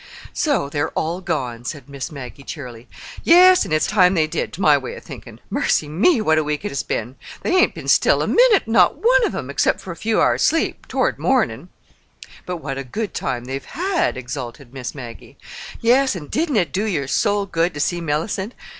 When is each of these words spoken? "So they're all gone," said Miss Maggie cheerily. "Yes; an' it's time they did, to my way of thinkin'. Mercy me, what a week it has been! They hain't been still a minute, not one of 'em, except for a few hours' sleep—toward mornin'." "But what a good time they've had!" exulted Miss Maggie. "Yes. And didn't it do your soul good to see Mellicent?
"So 0.33 0.67
they're 0.67 0.89
all 0.93 1.21
gone," 1.21 1.63
said 1.63 1.87
Miss 1.87 2.11
Maggie 2.11 2.41
cheerily. 2.41 2.87
"Yes; 3.23 3.67
an' 3.67 3.71
it's 3.71 3.85
time 3.85 4.15
they 4.15 4.25
did, 4.25 4.51
to 4.53 4.61
my 4.61 4.75
way 4.75 4.95
of 4.95 5.03
thinkin'. 5.03 5.39
Mercy 5.51 5.87
me, 5.87 6.19
what 6.19 6.39
a 6.39 6.43
week 6.43 6.65
it 6.65 6.69
has 6.71 6.81
been! 6.81 7.17
They 7.43 7.51
hain't 7.51 7.75
been 7.75 7.87
still 7.87 8.23
a 8.23 8.27
minute, 8.27 8.67
not 8.67 8.95
one 8.95 9.23
of 9.27 9.35
'em, 9.35 9.51
except 9.51 9.79
for 9.79 9.91
a 9.91 9.95
few 9.95 10.19
hours' 10.19 10.41
sleep—toward 10.41 11.19
mornin'." 11.19 11.69
"But 12.47 12.57
what 12.57 12.79
a 12.79 12.83
good 12.83 13.13
time 13.13 13.45
they've 13.45 13.63
had!" 13.63 14.17
exulted 14.17 14.73
Miss 14.73 14.95
Maggie. 14.95 15.37
"Yes. 15.81 16.15
And 16.15 16.31
didn't 16.31 16.55
it 16.57 16.71
do 16.71 16.85
your 16.85 17.07
soul 17.07 17.45
good 17.45 17.71
to 17.75 17.79
see 17.79 18.01
Mellicent? 18.01 18.55